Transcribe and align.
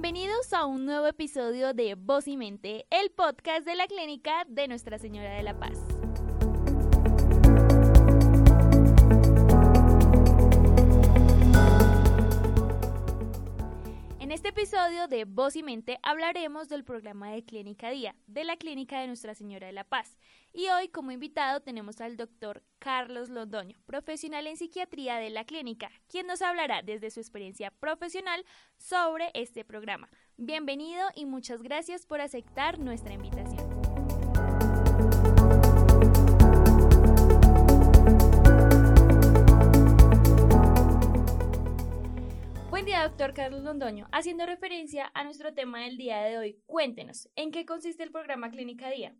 Bienvenidos 0.00 0.52
a 0.52 0.64
un 0.64 0.86
nuevo 0.86 1.08
episodio 1.08 1.74
de 1.74 1.96
Voz 1.96 2.28
y 2.28 2.36
Mente, 2.36 2.86
el 2.88 3.10
podcast 3.10 3.66
de 3.66 3.74
la 3.74 3.88
clínica 3.88 4.44
de 4.46 4.68
Nuestra 4.68 4.96
Señora 4.96 5.34
de 5.34 5.42
la 5.42 5.58
Paz. 5.58 5.76
En 14.28 14.32
este 14.32 14.48
episodio 14.48 15.08
de 15.08 15.24
Voz 15.24 15.56
y 15.56 15.62
Mente 15.62 15.98
hablaremos 16.02 16.68
del 16.68 16.84
programa 16.84 17.30
de 17.30 17.46
Clínica 17.46 17.88
Día 17.88 18.14
de 18.26 18.44
la 18.44 18.58
Clínica 18.58 19.00
de 19.00 19.06
Nuestra 19.06 19.34
Señora 19.34 19.68
de 19.68 19.72
la 19.72 19.84
Paz. 19.84 20.18
Y 20.52 20.68
hoy 20.68 20.88
como 20.88 21.12
invitado 21.12 21.60
tenemos 21.60 22.02
al 22.02 22.18
doctor 22.18 22.62
Carlos 22.78 23.30
Londoño, 23.30 23.78
profesional 23.86 24.46
en 24.46 24.58
psiquiatría 24.58 25.16
de 25.16 25.30
la 25.30 25.46
clínica, 25.46 25.90
quien 26.08 26.26
nos 26.26 26.42
hablará 26.42 26.82
desde 26.82 27.10
su 27.10 27.20
experiencia 27.20 27.70
profesional 27.70 28.44
sobre 28.76 29.30
este 29.32 29.64
programa. 29.64 30.10
Bienvenido 30.36 31.08
y 31.14 31.24
muchas 31.24 31.62
gracias 31.62 32.04
por 32.04 32.20
aceptar 32.20 32.78
nuestra 32.78 33.14
invitación. 33.14 33.47
Doctor 43.02 43.32
Carlos 43.32 43.62
Londoño. 43.62 44.08
Haciendo 44.12 44.44
referencia 44.44 45.10
a 45.14 45.24
nuestro 45.24 45.54
tema 45.54 45.82
del 45.82 45.96
día 45.96 46.20
de 46.22 46.38
hoy, 46.38 46.58
cuéntenos, 46.66 47.28
¿en 47.36 47.50
qué 47.50 47.64
consiste 47.64 48.02
el 48.02 48.10
programa 48.10 48.50
Clínica 48.50 48.90
Día? 48.90 49.14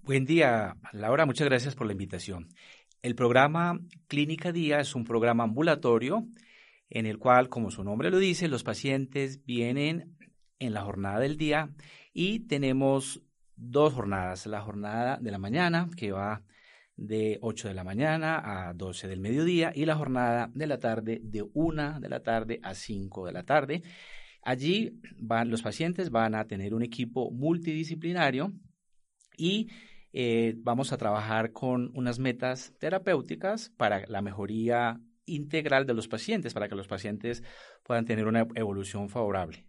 Buen 0.00 0.26
día, 0.26 0.76
Laura. 0.92 1.26
Muchas 1.26 1.48
gracias 1.48 1.74
por 1.74 1.86
la 1.86 1.92
invitación. 1.92 2.48
El 3.02 3.14
programa 3.14 3.80
Clínica 4.08 4.52
Día 4.52 4.80
es 4.80 4.94
un 4.94 5.04
programa 5.04 5.44
ambulatorio 5.44 6.26
en 6.90 7.06
el 7.06 7.18
cual, 7.18 7.48
como 7.48 7.70
su 7.70 7.82
nombre 7.82 8.10
lo 8.10 8.18
dice, 8.18 8.46
los 8.46 8.62
pacientes 8.62 9.44
vienen 9.44 10.16
en 10.58 10.74
la 10.74 10.82
jornada 10.82 11.18
del 11.18 11.36
día 11.36 11.70
y 12.12 12.40
tenemos 12.40 13.22
dos 13.56 13.94
jornadas. 13.94 14.46
La 14.46 14.60
jornada 14.60 15.18
de 15.20 15.30
la 15.30 15.38
mañana, 15.38 15.88
que 15.96 16.12
va 16.12 16.42
de 16.96 17.38
8 17.42 17.68
de 17.68 17.74
la 17.74 17.84
mañana 17.84 18.68
a 18.68 18.74
12 18.74 19.08
del 19.08 19.20
mediodía 19.20 19.72
y 19.74 19.84
la 19.84 19.96
jornada 19.96 20.50
de 20.54 20.66
la 20.66 20.78
tarde 20.78 21.20
de 21.22 21.44
1 21.52 22.00
de 22.00 22.08
la 22.08 22.22
tarde 22.22 22.60
a 22.62 22.74
5 22.74 23.26
de 23.26 23.32
la 23.32 23.42
tarde. 23.44 23.82
Allí 24.42 25.00
van 25.16 25.50
los 25.50 25.62
pacientes 25.62 26.10
van 26.10 26.34
a 26.34 26.46
tener 26.46 26.72
un 26.72 26.82
equipo 26.82 27.30
multidisciplinario 27.30 28.52
y 29.36 29.68
eh, 30.12 30.54
vamos 30.58 30.92
a 30.92 30.96
trabajar 30.96 31.52
con 31.52 31.90
unas 31.94 32.18
metas 32.18 32.72
terapéuticas 32.78 33.70
para 33.76 34.06
la 34.06 34.22
mejoría 34.22 35.00
integral 35.26 35.84
de 35.84 35.94
los 35.94 36.08
pacientes, 36.08 36.54
para 36.54 36.68
que 36.68 36.76
los 36.76 36.86
pacientes 36.86 37.42
puedan 37.82 38.04
tener 38.04 38.26
una 38.26 38.46
evolución 38.54 39.08
favorable. 39.08 39.66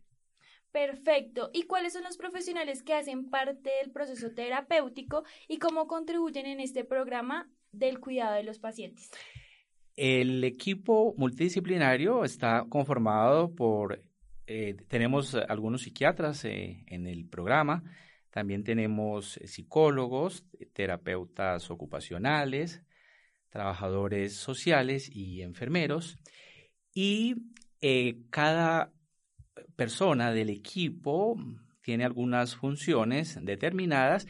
Perfecto. 0.77 1.49
¿Y 1.53 1.63
cuáles 1.63 1.93
son 1.93 2.03
los 2.03 2.17
profesionales 2.17 2.83
que 2.83 2.93
hacen 2.93 3.31
parte 3.31 3.71
del 3.81 3.91
proceso 3.91 4.29
terapéutico 4.29 5.23
y 5.47 5.57
cómo 5.57 5.87
contribuyen 5.87 6.45
en 6.45 6.59
este 6.59 6.83
programa 6.83 7.49
del 7.71 7.99
cuidado 7.99 8.35
de 8.35 8.43
los 8.43 8.59
pacientes? 8.59 9.09
El 9.95 10.43
equipo 10.43 11.15
multidisciplinario 11.17 12.23
está 12.23 12.67
conformado 12.69 13.55
por, 13.55 14.03
eh, 14.45 14.75
tenemos 14.87 15.33
algunos 15.33 15.81
psiquiatras 15.81 16.45
eh, 16.45 16.83
en 16.85 17.07
el 17.07 17.27
programa, 17.27 17.83
también 18.29 18.63
tenemos 18.63 19.39
psicólogos, 19.45 20.45
terapeutas 20.73 21.71
ocupacionales, 21.71 22.83
trabajadores 23.49 24.35
sociales 24.35 25.09
y 25.11 25.41
enfermeros. 25.41 26.19
Y 26.93 27.33
eh, 27.81 28.19
cada 28.29 28.91
persona 29.75 30.31
del 30.31 30.49
equipo 30.49 31.37
tiene 31.81 32.03
algunas 32.03 32.55
funciones 32.55 33.39
determinadas, 33.41 34.27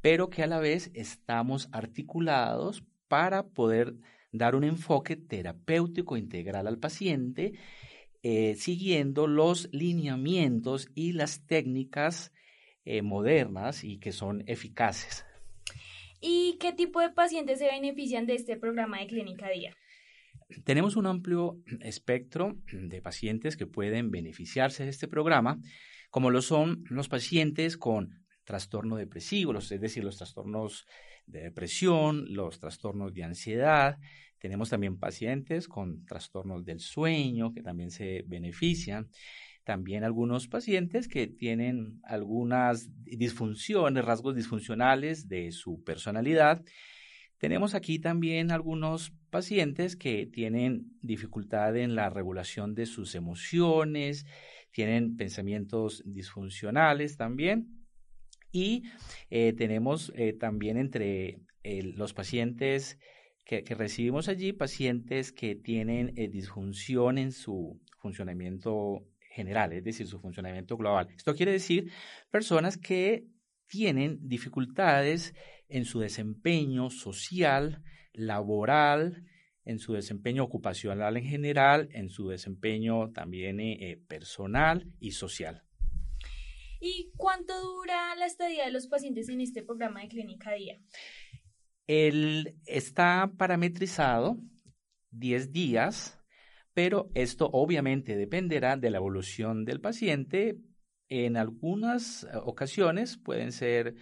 pero 0.00 0.30
que 0.30 0.42
a 0.42 0.46
la 0.46 0.60
vez 0.60 0.90
estamos 0.94 1.68
articulados 1.72 2.84
para 3.08 3.48
poder 3.48 3.94
dar 4.32 4.54
un 4.54 4.64
enfoque 4.64 5.16
terapéutico 5.16 6.16
integral 6.16 6.66
al 6.66 6.78
paciente, 6.78 7.54
eh, 8.22 8.54
siguiendo 8.56 9.26
los 9.26 9.68
lineamientos 9.72 10.88
y 10.94 11.12
las 11.12 11.46
técnicas 11.46 12.32
eh, 12.84 13.02
modernas 13.02 13.84
y 13.84 13.98
que 13.98 14.12
son 14.12 14.44
eficaces. 14.46 15.24
¿Y 16.20 16.56
qué 16.58 16.72
tipo 16.72 17.00
de 17.00 17.10
pacientes 17.10 17.58
se 17.58 17.66
benefician 17.66 18.26
de 18.26 18.34
este 18.34 18.56
programa 18.56 18.98
de 18.98 19.06
Clínica 19.06 19.48
Día? 19.48 19.74
Tenemos 20.64 20.96
un 20.96 21.06
amplio 21.06 21.60
espectro 21.80 22.56
de 22.72 23.02
pacientes 23.02 23.56
que 23.56 23.66
pueden 23.66 24.10
beneficiarse 24.10 24.84
de 24.84 24.90
este 24.90 25.06
programa, 25.06 25.60
como 26.10 26.30
lo 26.30 26.40
son 26.40 26.84
los 26.88 27.08
pacientes 27.08 27.76
con 27.76 28.24
trastorno 28.44 28.96
depresivo, 28.96 29.56
es 29.58 29.68
decir, 29.68 30.02
los 30.04 30.16
trastornos 30.16 30.86
de 31.26 31.42
depresión, 31.42 32.32
los 32.32 32.60
trastornos 32.60 33.12
de 33.12 33.24
ansiedad. 33.24 33.98
Tenemos 34.38 34.70
también 34.70 34.98
pacientes 34.98 35.68
con 35.68 36.06
trastornos 36.06 36.64
del 36.64 36.80
sueño 36.80 37.52
que 37.52 37.62
también 37.62 37.90
se 37.90 38.24
benefician. 38.26 39.10
También 39.64 40.02
algunos 40.02 40.48
pacientes 40.48 41.08
que 41.08 41.26
tienen 41.26 42.00
algunas 42.04 42.88
disfunciones, 43.04 44.02
rasgos 44.02 44.34
disfuncionales 44.34 45.28
de 45.28 45.52
su 45.52 45.84
personalidad 45.84 46.64
tenemos 47.38 47.74
aquí 47.74 47.98
también 48.00 48.50
algunos 48.50 49.12
pacientes 49.30 49.96
que 49.96 50.26
tienen 50.26 50.92
dificultad 51.02 51.76
en 51.76 51.94
la 51.94 52.10
regulación 52.10 52.74
de 52.74 52.86
sus 52.86 53.14
emociones, 53.14 54.26
tienen 54.72 55.16
pensamientos 55.16 56.02
disfuncionales 56.04 57.16
también. 57.16 57.86
Y 58.50 58.84
eh, 59.30 59.52
tenemos 59.52 60.12
eh, 60.16 60.32
también 60.32 60.78
entre 60.78 61.40
eh, 61.62 61.82
los 61.82 62.12
pacientes 62.12 62.98
que, 63.44 63.62
recibimos 63.68 64.28
allí, 64.28 64.52
pacientes 64.52 65.32
que 65.32 65.54
tienen 65.54 66.14
disfunción 66.30 67.16
en 67.16 67.32
su 67.32 67.80
funcionamiento 67.96 69.06
general, 69.30 69.72
es 69.72 69.84
decir, 69.84 70.06
su 70.06 70.20
funcionamiento 70.20 70.76
global. 70.76 71.08
Esto 71.16 71.34
quiere 71.34 71.52
decir 71.52 71.90
personas 72.30 72.76
que 72.76 73.26
tienen 73.68 74.18
dificultades 74.28 75.34
en 75.68 75.84
su 75.84 76.00
desempeño 76.00 76.90
social, 76.90 77.82
laboral, 78.12 79.24
en 79.64 79.78
su 79.78 79.92
desempeño 79.92 80.44
ocupacional 80.44 81.16
en 81.18 81.24
general, 81.24 81.88
en 81.92 82.08
su 82.08 82.28
desempeño 82.28 83.10
también 83.12 83.60
eh, 83.60 83.76
eh, 83.80 83.96
personal 84.08 84.86
y 84.98 85.12
social. 85.12 85.62
¿Y 86.80 87.12
cuánto 87.16 87.52
dura 87.60 88.14
la 88.16 88.26
estadía 88.26 88.64
de 88.64 88.72
los 88.72 88.86
pacientes 88.86 89.28
en 89.28 89.40
este 89.40 89.62
programa 89.62 90.00
de 90.00 90.08
Clínica 90.08 90.52
Día? 90.52 90.78
Él 91.86 92.56
está 92.66 93.32
parametrizado 93.36 94.38
10 95.10 95.52
días, 95.52 96.18
pero 96.72 97.10
esto 97.14 97.50
obviamente 97.52 98.16
dependerá 98.16 98.76
de 98.76 98.90
la 98.90 98.98
evolución 98.98 99.64
del 99.64 99.80
paciente. 99.80 100.58
En 101.08 101.36
algunas 101.36 102.26
ocasiones 102.44 103.18
pueden 103.18 103.52
ser 103.52 103.96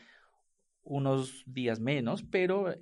unos 0.86 1.44
días 1.46 1.80
menos, 1.80 2.22
pero 2.22 2.74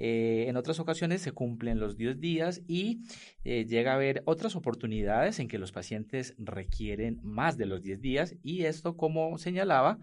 eh, 0.00 0.46
en 0.48 0.56
otras 0.56 0.78
ocasiones 0.78 1.22
se 1.22 1.32
cumplen 1.32 1.80
los 1.80 1.96
10 1.96 2.20
días 2.20 2.62
y 2.68 3.00
eh, 3.44 3.66
llega 3.66 3.92
a 3.92 3.96
haber 3.96 4.22
otras 4.26 4.54
oportunidades 4.54 5.40
en 5.40 5.48
que 5.48 5.58
los 5.58 5.72
pacientes 5.72 6.36
requieren 6.38 7.18
más 7.22 7.58
de 7.58 7.66
los 7.66 7.82
10 7.82 8.00
días 8.00 8.36
y 8.44 8.64
esto, 8.64 8.96
como 8.96 9.36
señalaba, 9.38 9.98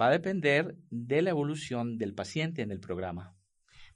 va 0.00 0.06
a 0.06 0.12
depender 0.12 0.76
de 0.90 1.22
la 1.22 1.30
evolución 1.30 1.98
del 1.98 2.14
paciente 2.14 2.62
en 2.62 2.70
el 2.70 2.78
programa. 2.78 3.34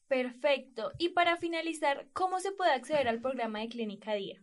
Perfecto. 0.08 0.90
Y 0.98 1.10
para 1.10 1.36
finalizar, 1.36 2.08
¿cómo 2.12 2.40
se 2.40 2.52
puede 2.52 2.72
acceder 2.72 3.06
al 3.06 3.20
programa 3.20 3.60
de 3.60 3.68
Clínica 3.68 4.14
Día? 4.14 4.42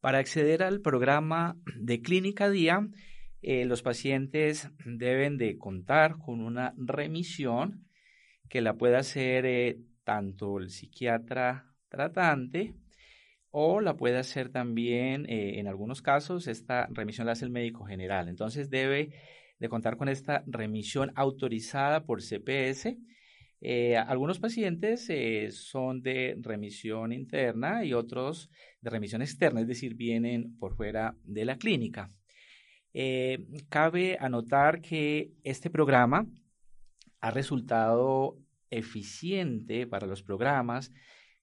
Para 0.00 0.18
acceder 0.18 0.62
al 0.62 0.80
programa 0.80 1.56
de 1.76 2.00
Clínica 2.00 2.48
Día, 2.48 2.88
eh, 3.42 3.64
los 3.64 3.82
pacientes 3.82 4.70
deben 4.84 5.36
de 5.36 5.58
contar 5.58 6.16
con 6.18 6.40
una 6.40 6.74
remisión 6.76 7.88
que 8.48 8.60
la 8.60 8.74
pueda 8.74 8.98
hacer 9.00 9.44
eh, 9.46 9.80
tanto 10.04 10.58
el 10.58 10.70
psiquiatra 10.70 11.74
tratante 11.88 12.76
o 13.50 13.80
la 13.80 13.96
puede 13.96 14.18
hacer 14.18 14.50
también, 14.50 15.26
eh, 15.28 15.58
en 15.58 15.66
algunos 15.66 16.02
casos, 16.02 16.46
esta 16.46 16.86
remisión 16.92 17.26
la 17.26 17.32
hace 17.32 17.44
el 17.44 17.50
médico 17.50 17.84
general. 17.84 18.28
Entonces 18.28 18.70
debe 18.70 19.10
de 19.58 19.68
contar 19.68 19.96
con 19.96 20.08
esta 20.08 20.44
remisión 20.46 21.12
autorizada 21.16 22.04
por 22.06 22.22
CPS. 22.22 22.96
algunos 24.06 24.38
pacientes 24.38 25.08
son 25.54 26.02
de 26.02 26.36
remisión 26.40 27.12
interna 27.12 27.84
y 27.84 27.92
otros 27.92 28.50
de 28.80 28.90
remisión 28.90 29.22
externa, 29.22 29.60
es 29.60 29.68
decir, 29.68 29.94
vienen 29.94 30.56
por 30.58 30.74
fuera 30.76 31.16
de 31.24 31.44
la 31.44 31.56
clínica. 31.56 32.08
Eh, 32.94 33.46
cabe 33.68 34.18
anotar 34.20 34.82
que 34.82 35.32
este 35.44 35.70
programa 35.70 36.26
ha 37.20 37.30
resultado 37.30 38.38
eficiente 38.70 39.86
para 39.86 40.06
los 40.06 40.22
programas. 40.22 40.92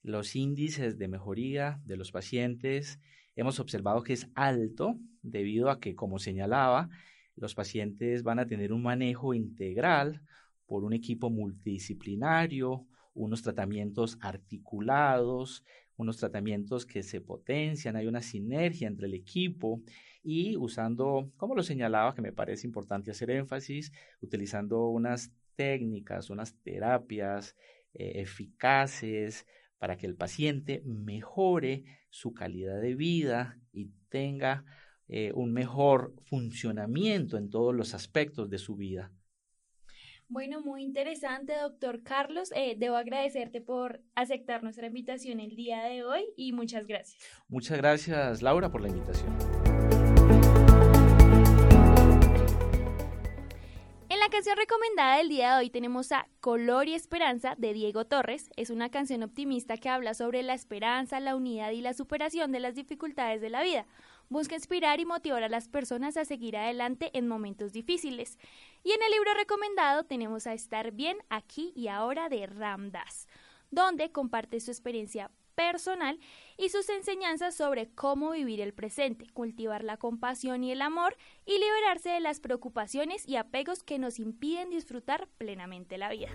Los 0.02 0.36
índices 0.36 0.98
de 0.98 1.08
mejoría 1.08 1.82
de 1.86 1.98
los 1.98 2.12
pacientes 2.12 3.00
hemos 3.36 3.60
observado 3.60 4.04
que 4.04 4.14
es 4.14 4.28
alto 4.36 5.00
debido 5.22 5.70
a 5.70 5.80
que, 5.80 5.96
como 5.96 6.20
señalaba, 6.20 6.90
los 7.36 7.56
pacientes 7.56 8.24
van 8.24 8.40
a 8.40 8.48
tener 8.48 8.74
un 8.74 8.84
manejo 8.84 9.34
integral 9.34 10.22
por 10.66 10.84
un 10.84 10.94
equipo 10.94 11.30
multidisciplinario, 11.30 12.86
unos 13.14 13.42
tratamientos 13.42 14.18
articulados, 14.22 15.64
unos 16.00 16.18
tratamientos 16.18 16.86
que 16.86 17.04
se 17.04 17.20
potencian, 17.20 17.98
hay 17.98 18.08
una 18.08 18.22
sinergia 18.22 18.88
entre 18.88 19.08
el 19.08 19.14
equipo 19.14 19.82
y 20.24 20.56
usando, 20.56 21.30
como 21.36 21.56
lo 21.56 21.62
señalaba, 21.62 22.16
que 22.16 22.22
me 22.22 22.32
parece 22.32 22.66
importante 22.66 23.12
hacer 23.12 23.30
énfasis, 23.32 23.92
utilizando 24.22 24.88
unas 24.88 25.32
técnicas, 25.56 26.30
unas 26.30 26.56
terapias 26.64 27.58
eh, 27.94 28.14
eficaces 28.16 29.46
para 29.78 29.98
que 29.98 30.06
el 30.08 30.16
paciente 30.16 30.82
mejore 30.86 31.84
su 32.10 32.34
calidad 32.34 32.80
de 32.80 32.96
vida 32.96 33.60
y 33.74 33.90
tenga 34.08 34.64
eh, 35.10 35.34
un 35.36 35.52
mejor 35.52 36.14
funcionamiento 36.24 37.38
en 37.38 37.50
todos 37.50 37.76
los 37.76 37.94
aspectos 37.94 38.50
de 38.50 38.58
su 38.58 38.78
vida. 38.78 39.12
Bueno, 40.32 40.62
muy 40.62 40.84
interesante, 40.84 41.56
doctor 41.60 42.04
Carlos. 42.04 42.52
Eh, 42.56 42.76
debo 42.78 42.98
agradecerte 42.98 43.62
por 43.62 44.00
aceptar 44.14 44.62
nuestra 44.62 44.86
invitación 44.86 45.40
el 45.40 45.56
día 45.56 45.82
de 45.86 46.04
hoy 46.04 46.24
y 46.38 46.54
muchas 46.54 46.86
gracias. 46.86 47.20
Muchas 47.48 47.80
gracias, 47.80 48.44
Laura, 48.44 48.72
por 48.72 48.80
la 48.80 48.90
invitación. 48.90 49.36
En 54.08 54.20
la 54.20 54.30
canción 54.30 54.56
recomendada 54.56 55.18
del 55.18 55.30
día 55.30 55.54
de 55.54 55.62
hoy 55.62 55.72
tenemos 55.72 56.12
a 56.12 56.28
Color 56.42 56.88
y 56.88 56.94
Esperanza 56.94 57.56
de 57.58 57.74
Diego 57.74 58.06
Torres. 58.06 58.52
Es 58.56 58.70
una 58.70 58.90
canción 58.90 59.24
optimista 59.24 59.78
que 59.78 59.90
habla 59.90 60.14
sobre 60.14 60.44
la 60.44 60.54
esperanza, 60.54 61.20
la 61.20 61.36
unidad 61.36 61.72
y 61.72 61.82
la 61.82 61.96
superación 61.96 62.52
de 62.52 62.60
las 62.60 62.76
dificultades 62.76 63.42
de 63.42 63.50
la 63.50 63.64
vida 63.64 63.88
busca 64.30 64.56
inspirar 64.56 65.00
y 65.00 65.06
motivar 65.06 65.44
a 65.44 65.50
las 65.50 65.68
personas 65.68 66.18
a 66.18 66.26
seguir 66.26 66.56
adelante 66.56 67.10
en 67.14 67.28
momentos 67.28 67.74
difíciles. 67.74 68.38
Y 68.84 68.92
en 68.92 69.04
el 69.04 69.12
libro 69.12 69.34
recomendado 69.34 70.04
tenemos 70.04 70.48
a 70.48 70.54
Estar 70.54 70.92
Bien 70.92 71.18
aquí 71.30 71.74
y 71.76 71.88
ahora 71.88 72.30
de 72.30 72.46
Ramdas, 72.48 73.28
donde 73.72 74.12
comparte 74.12 74.60
su 74.60 74.72
experiencia 74.72 75.32
personal 75.56 76.18
y 76.58 76.70
sus 76.70 76.88
enseñanzas 76.88 77.54
sobre 77.54 77.90
cómo 77.90 78.32
vivir 78.32 78.62
el 78.62 78.74
presente, 78.74 79.30
cultivar 79.34 79.84
la 79.84 79.98
compasión 79.98 80.64
y 80.64 80.72
el 80.72 80.82
amor 80.82 81.18
y 81.46 81.60
liberarse 81.60 82.12
de 82.12 82.22
las 82.22 82.40
preocupaciones 82.40 83.28
y 83.28 83.36
apegos 83.36 83.84
que 83.84 84.00
nos 84.00 84.20
impiden 84.20 84.70
disfrutar 84.70 85.28
plenamente 85.38 85.98
la 85.98 86.10
vida. 86.10 86.30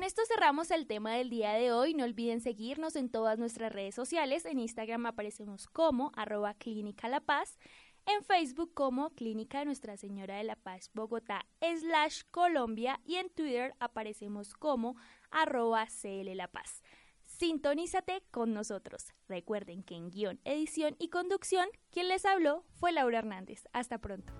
Con 0.00 0.06
esto 0.06 0.22
cerramos 0.26 0.70
el 0.70 0.86
tema 0.86 1.12
del 1.12 1.28
día 1.28 1.52
de 1.52 1.72
hoy. 1.72 1.92
No 1.92 2.04
olviden 2.04 2.40
seguirnos 2.40 2.96
en 2.96 3.10
todas 3.10 3.38
nuestras 3.38 3.70
redes 3.70 3.94
sociales. 3.94 4.46
En 4.46 4.58
Instagram 4.58 5.04
aparecemos 5.04 5.66
como 5.66 6.10
arroba 6.16 6.54
clínica 6.54 7.06
La 7.06 7.20
Paz. 7.20 7.58
En 8.06 8.24
Facebook 8.24 8.72
como 8.72 9.10
Clínica 9.10 9.62
Nuestra 9.66 9.98
Señora 9.98 10.38
de 10.38 10.44
la 10.44 10.56
Paz 10.56 10.90
Bogotá 10.94 11.44
slash 11.60 12.22
Colombia 12.30 12.98
y 13.04 13.16
en 13.16 13.28
Twitter 13.28 13.74
aparecemos 13.78 14.54
como 14.54 14.96
arroba 15.30 15.84
CL 15.84 16.34
La 16.34 16.48
Paz. 16.48 16.82
Sintonízate 17.26 18.22
con 18.30 18.54
nosotros. 18.54 19.12
Recuerden 19.28 19.82
que 19.82 19.96
en 19.96 20.10
guion, 20.10 20.40
edición 20.44 20.96
y 20.98 21.10
conducción, 21.10 21.68
quien 21.90 22.08
les 22.08 22.24
habló 22.24 22.64
fue 22.72 22.92
Laura 22.92 23.18
Hernández. 23.18 23.68
Hasta 23.74 23.98
pronto. 23.98 24.32